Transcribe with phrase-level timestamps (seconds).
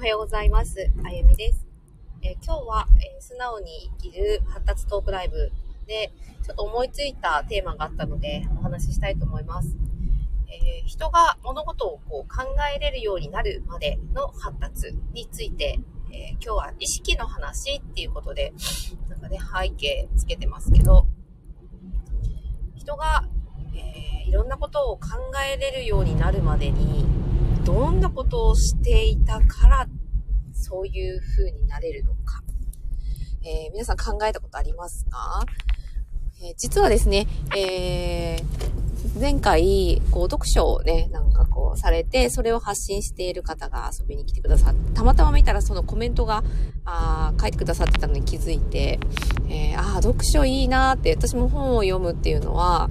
[0.00, 0.90] おはようございます。
[1.04, 1.66] あゆみです。
[2.22, 5.52] えー、今日は、えー、素直に生きる発達トークライブ
[5.86, 6.10] で、
[6.42, 9.76] ちょっと思いついたテーマがあったので、お話ししたいと思います。
[10.48, 15.78] えー、人が物事をこう考えれるようになるまでの発達について、
[16.10, 18.54] え今日は意識の話っていうことで、
[19.10, 21.08] なんかね、背景つけてますけど、
[22.74, 23.28] 人が、
[23.74, 25.08] えいろんなことを考
[25.54, 27.19] えれるようになるまでに、
[27.64, 29.86] どんなことをしていたから、
[30.52, 32.42] そういう風になれるのか。
[33.42, 35.44] えー、皆さん考えたことありますか、
[36.42, 37.26] えー、実はですね、
[37.56, 46.44] えー、前回、こう、読書をね、なんかこう、されて、それを発信している方が遊びに来てくださって、たまたま見たらそのコメントが、
[46.84, 48.98] あ書いてくださってたのに気づいて、
[49.48, 52.90] えー、ああ、読書いいなって、私も本を読むっていうのは、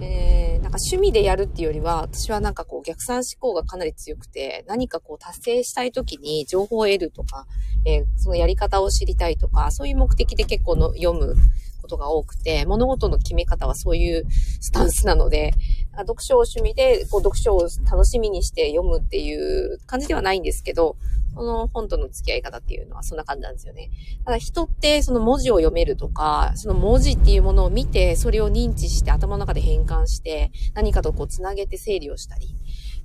[0.00, 0.41] えー、
[0.72, 7.46] なんか趣味でやるっていうよりは、私はなんかこう逆算思考がかなり強くて、何かこう達成したい時に情報を得るとか、
[7.84, 11.34] えー、そのやり方を知りたいとか、そういう目的で結構の読む
[11.82, 15.52] ことが多くて、物事の決め方はそういうスタンスなので、
[15.98, 20.96] 読書を趣味でこう読書を楽しみにして読むっていう感じではないんですけど、
[21.34, 23.90] その本との付き合い方っていうのはそんな感じなんですよね。
[24.24, 32.54] ただ人ってその文字を読めるとか、その文字っていうものを見て、それを認知して頭の中で変換して、何かとこう繋げて整理をしたり、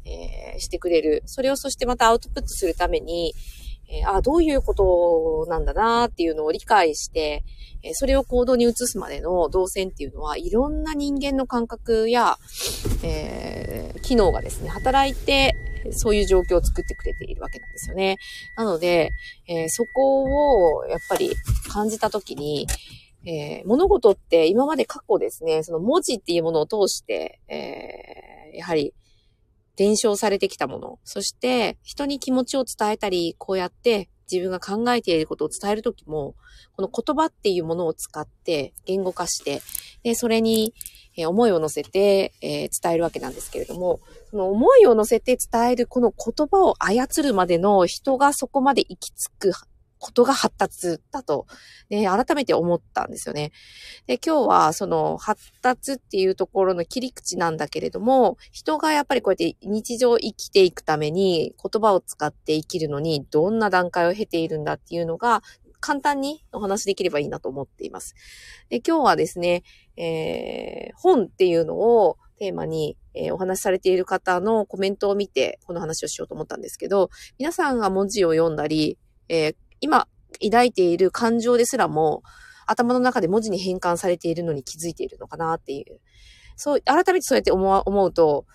[0.05, 1.23] えー、してくれる。
[1.25, 3.33] それをそしてまたアウトプットするために、
[3.89, 7.43] えー、あどういうことなんだなっていうのを理解して、
[7.83, 12.37] えー、それを行動に移すまでの動線っていうのは、いろんな人間の感覚や、
[13.03, 15.55] えー、機能がですね、働いて、
[15.91, 18.17] そういう状況を作ってくれているわけなんですよね。
[18.55, 19.11] なので、
[19.47, 21.31] えー、そこをやっぱり
[21.71, 22.67] 感じたときに、
[23.25, 28.93] えー、物事って今まで過去ですね、その文字っていうものを通して、えー、やはり
[29.77, 36.35] 伝承されてきたもの、そして人に気持ちを伝えたり、こうやって自分が考えていることを伝えるときも、
[36.75, 39.61] この言葉っていうものを使って言語化して、
[40.03, 40.73] で、それに、
[41.25, 49.51] 思いを乗せて、え、伝えるわけなんですけれども、その思いを乗せて伝えるこの言葉を操るまでの人がそこまで行き着く
[49.99, 51.47] ことが発達だと、
[51.89, 53.51] ね、改めて思ったんですよね。
[54.05, 65.41] で、今日はその発達っていうところの切り口なんだけれども、人がやっぱりこうやって日常生きていくために言葉を使って生きるのにどんな段階を経ているんだっていうのが
[65.79, 68.15] 簡単にお話できればいいなと思っています。
[68.69, 69.63] で、今日はですね、
[69.95, 72.97] えー、本っていうのをテーマに、
[73.31, 77.09] お話しされている方のコメントを見て、この話をしようと思ったんですけど、
[77.39, 80.07] 皆さんが文字を読んだり、えー、今
[80.41, 82.23] 抱いている感情ですらも、
[82.65, 85.99] 頭の中で文字に変換されているのに気づいているのかなっていう。
[86.55, 88.45] そう、改めてそうやって思思うと、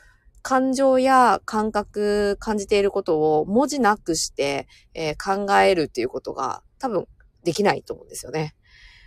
[0.43, 7.06] 感情や感覚、感じていることを文字なくして、えー、考えるっていうことが多分
[7.44, 8.54] できないと思うんですよね。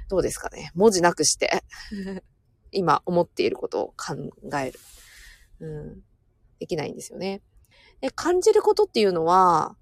[0.09, 0.71] どうですかね？
[0.75, 1.63] 文字なくして
[2.71, 4.15] 今思っていることを考
[4.59, 4.79] える。
[5.59, 6.01] うん。
[6.59, 7.41] できないんですよね。
[8.01, 9.75] で感じることっていうのは、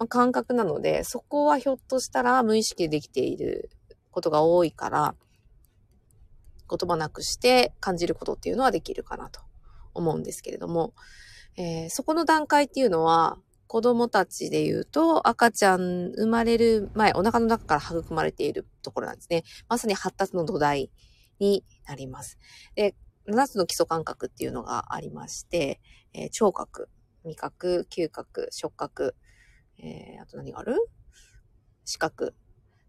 [0.00, 3.70] まあ、感覚なので、そこはひょっとしたら無意識でできている
[4.10, 5.14] ことが多いから、
[6.68, 9.40] 言葉なくして感じることっていうのはできるかなと
[9.92, 10.94] 思うんですけれども、
[11.56, 19.44] えー、そこの段階っていうのは、子供たちで言うと、赤ちゃん生まれる前、お腹の中から育まれているところなんですね。
[19.68, 20.90] まさに発達の土台
[21.38, 22.38] になります。
[22.74, 22.96] で、
[23.28, 25.80] 7つの基礎感覚っていうのがありまして、
[26.14, 26.88] えー、聴覚、
[27.24, 29.14] 味覚、嗅覚、触覚、
[29.82, 30.76] えー、あと何がある？
[31.84, 32.34] 視覚、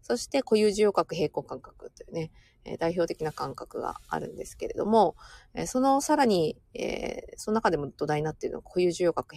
[0.02, 2.30] そして固有受容覚、平行感覚というね、
[2.64, 5.16] えー、代表的な感覚があるんですけれども、
[5.54, 9.34] えー、そのさらに、えー、その中でも土台になっているのは固有受容覚、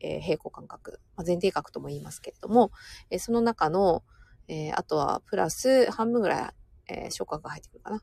[0.00, 2.70] えー、平行感覚、まあ、前提覚とも言いますけれども、
[3.10, 4.02] えー、その中の、
[4.48, 6.54] えー、あとはプラス半分ぐら
[6.88, 7.96] い、えー、触覚が入ってくるかな。
[7.96, 8.02] ま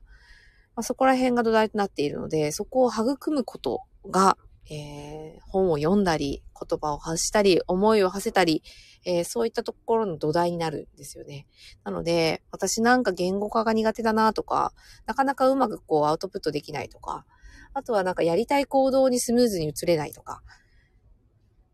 [0.80, 4.36] あ、そこら辺が土台となっているので、そこを育むことが、
[4.70, 8.62] えー、本を読んだり、言葉を発したり、思いを馳せたり、
[9.04, 11.46] えー、そういったところの土台になるんですよね。
[11.84, 14.72] なので、私なんか言語化が苦手だなとか、
[15.06, 17.26] なかなかうまくこうアウトプットできないとか、
[17.74, 20.42] あとはなんかやりたい行動にスムーズに移れないとか、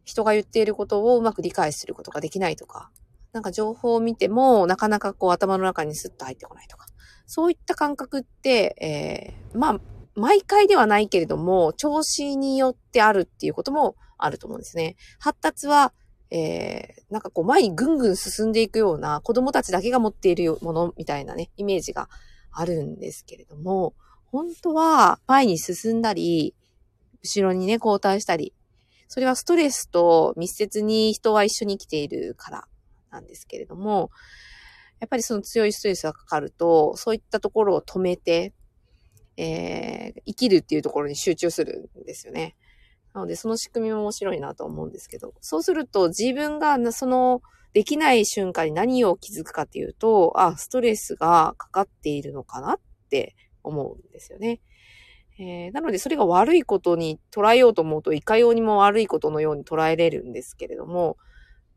[0.04, 2.90] 人が言っていることをうまく理解することができないとか、
[3.32, 6.86] なんか情報を見てもなかなかこう頭の中にスッと入ってこないとか、
[7.26, 8.74] そういった感覚って、
[9.52, 9.80] えー、まあ、
[10.20, 14.96] 毎回ではないけれども、調子によってあるっていうこともあると思うんですね。
[15.18, 15.92] 発達は、
[16.30, 22.08] えー、なんかこう前にぐんぐん進んでいくような子供たちだけが持っているものみたいなね、イメージが
[22.52, 23.94] あるんですけれども、
[24.26, 26.54] 本当は前に進んだり、
[27.22, 28.54] 後ろにね、後退したり、
[29.08, 32.64] それはストレスと密接に人は一緒に生きているから
[33.10, 34.10] なんですけれども、
[35.00, 42.56] やっぱりその強いストレスがかかると、そういったところを止めて、ー、生きるっていうところに集中するんですよね。
[43.12, 47.42] なので、その仕組みも面白いなと思うんですけど、そうすると自分がその
[47.72, 52.80] できない瞬間に何を気づくかっていうと、あ、ストレスがかかっているのかなっ
[53.10, 54.60] て思うんですよね。
[55.38, 61.16] えー、なので、それが悪いことに捉えようと思うと、いかようにも悪いことのように捉えれるんですけれども、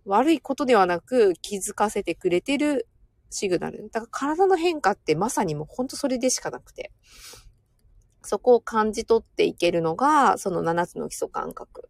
[0.05, 2.87] 悪いことではなく気づかせてくれてる
[3.29, 3.89] シグナル。
[3.89, 6.91] だから体の変化ってまさにもうほんとそれでしかなくて。
[8.23, 11.89] そこを感じ取っていけるのが、その7つの基礎感覚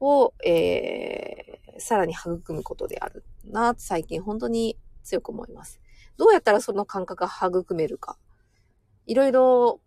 [0.00, 5.80] を、えー、さらに育むことであるな、最近本当に強く思います。
[6.16, 8.18] どうやったらその感覚が育めるか。
[9.06, 9.80] いろいろ、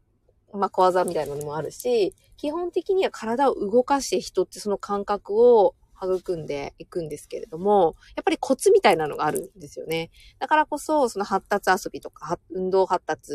[0.54, 5.76] まあ、小技みたいなのもあるし、基本的には体を動かして人ってその感覚を
[6.06, 10.10] 育んでいくんですけれども、やっぱりコツみたいなのがあるんですよね。
[10.40, 13.34] だからこそ、その発達遊びとか、運動発達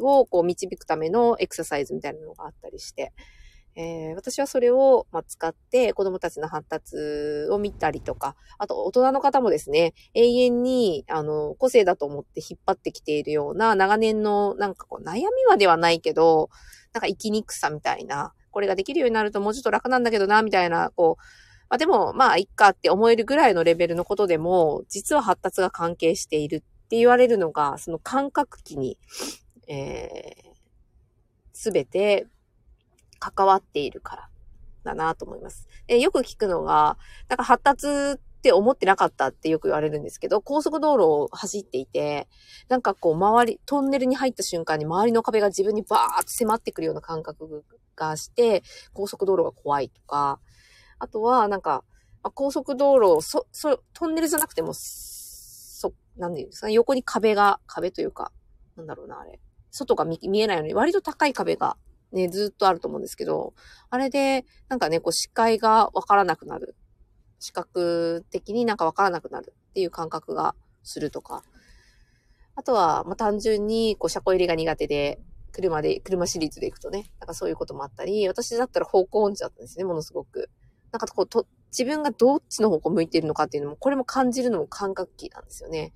[0.00, 3.12] をこう導くためのエクササイズみたいなのがあったりして、
[3.74, 6.96] えー、私はそれを、ま使って子供たちの発達
[7.50, 16.50] を見たりとか、あと大人の方もですね、永遠に、あの、個性だと思って引っ張ってきているような長年のなんかこう悩みはではないけど、
[16.92, 21.22] なんか生きにくさみたいな、これができるようになるともうちょっと楽なんだけどな、みたいな、こう、
[21.72, 28.98] まあでも、まあ、いっかって思えるぐらいのレベルのことでも、実は発達が関係しているって言われるのが、その感覚器に、
[29.66, 30.52] え
[31.54, 32.26] す、べて
[33.18, 34.28] 関わっているから
[34.84, 35.66] だなと思います。
[35.88, 36.98] えよく聞くのが、
[37.30, 42.28] なんか発達って思ってなかったってよく言われるんですけど、高速道路を走っていて、
[42.68, 47.64] なんかこう周り、トンネルに入った瞬間に周りの壁が自分にバーッと迫ってくるような感覚
[47.96, 50.38] がして、高速道路が怖いとか、
[51.02, 51.82] あとは、なんか、
[52.22, 58.30] まあ、高速道路、そ、そ、トンネルじゃなくても、そ、なんで言うんですかね、横に壁が、壁というか、
[58.76, 59.40] なんだろうな、あれ。
[59.72, 61.76] 外が見えないように、割と高い壁が
[62.12, 63.52] ね、ずっとあると思うんですけど、
[63.90, 66.76] あれで、なんかね、こう視界がわからなくなる。
[67.40, 70.54] 視覚的になんかわからなくなるっていう感覚が
[70.84, 71.42] するとか。
[72.54, 75.18] あとは、まあ、単純に、こう、車庫入れが苦手で、
[75.50, 80.50] 車で、車シリーズで行くとね、なんかそういうこともあったり、私だったら方向音痴だったんですね、ものすごく。
[80.92, 85.92] なんかこう、と、自分がどっちの方向向いてるのかっていうのも、これも感じるのも感覚器なんですよね。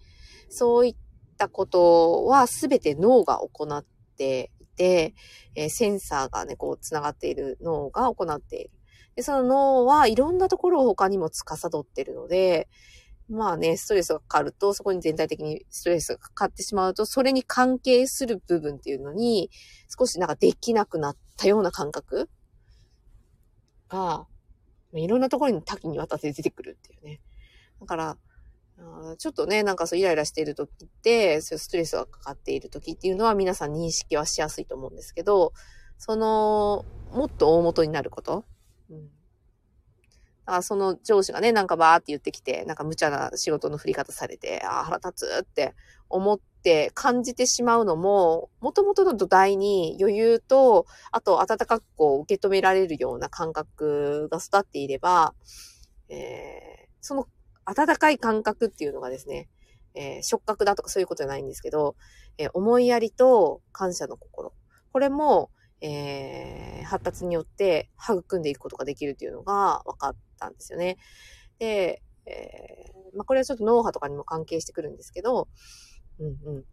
[0.48, 0.96] そういっ
[1.36, 3.84] たことはすべて脳が行っ
[4.16, 5.14] ていて、
[5.54, 8.70] えー、センサーがね、こう、繋がっている脳が行っている。
[9.16, 12.68] で、その脳はいろんなところを他にも司ってるので、
[13.28, 19.50] まあね、ストレスがかかると、そこに全体的にストレスがかかってしまうと、それに関係する部分っていうのに、
[19.98, 22.30] 少しなんかできなくなったような感覚
[23.88, 24.26] が、
[24.92, 27.20] いろんなところに多岐にわたって出てくるっていうね。
[27.80, 28.16] だから、
[29.18, 35.52] ちょっとね、なんかそうイライラしている時って、そういうストレスがかかっている時っていうのは皆さん認識はしやすいと思うんですけど、
[35.98, 38.44] その、もっと大元になること。
[38.90, 39.10] うん。
[40.46, 45.74] あその上司がね、なんかバーって言ってきて、なんか無茶な仕事の振り方されて、ああ、腹立つって
[46.08, 55.34] 思って感じてしまうのも、元々の土台に余裕と、あと温かくこう受け止められるような感覚が育っていれば、
[56.08, 57.26] えー、その
[57.64, 59.48] 温かい感覚っていうのがですね、
[59.94, 61.96] えー、触覚だとかそういうことじゃないんですけど、
[62.38, 64.52] えー、思いやりと感謝の心。
[64.92, 70.96] これも、えー、発達によって育んでいくことができるっていうのが分かったんですよね。
[71.58, 75.48] で、えー、まあ、これはちょっと脳波とかにも関係してくるんですけど、
[76.18, 76.64] うんうん。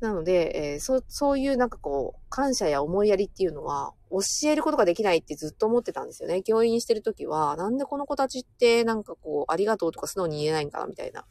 [0.00, 6.42] なので、えー、そそういうなんかこう、感謝や思いやりっていうのは、教えることができないってずっと思ってたんですよね。
[6.42, 11.26] 教員してるときは、なんでこの子たちってなんかこう、ありがとうとか素直に言えないんかなみたいな、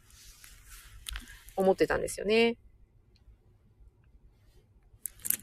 [1.56, 2.56] 思ってたんですよね。